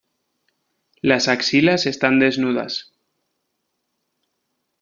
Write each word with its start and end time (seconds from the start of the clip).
Las 1.03 1.27
axilas 1.27 1.85
están 1.85 2.17
desnudas. 2.17 2.91